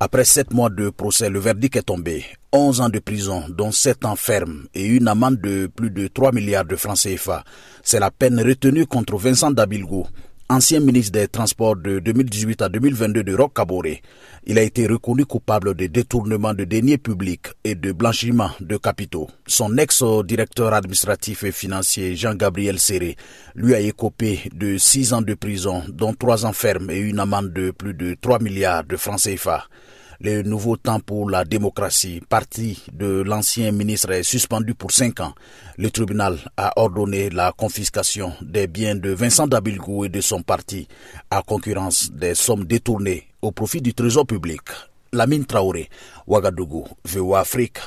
[0.00, 2.24] Après sept mois de procès, le verdict est tombé.
[2.52, 6.30] 11 ans de prison, dont 7 ans ferme et une amende de plus de 3
[6.30, 7.42] milliards de francs CFA.
[7.82, 10.06] C'est la peine retenue contre Vincent Dabilgo,
[10.50, 14.00] ancien ministre des Transports de 2018 à 2022 de Roc Caboret.
[14.46, 19.28] Il a été reconnu coupable de détournement de deniers publics et de blanchiment de capitaux.
[19.46, 23.16] Son ex-directeur administratif et financier Jean-Gabriel Serré
[23.54, 27.52] lui a écopé de 6 ans de prison, dont 3 ans ferme et une amende
[27.52, 29.64] de plus de 3 milliards de francs CFA.
[30.20, 35.32] Le nouveau temps pour la démocratie, parti de l'ancien ministre, est suspendu pour cinq ans.
[35.76, 40.88] Le tribunal a ordonné la confiscation des biens de Vincent Dabilgou et de son parti,
[41.30, 44.62] à concurrence des sommes détournées au profit du trésor public.
[45.12, 45.88] Lamine Traoré,
[46.26, 47.78] Ouagadougou, VOA Afrique,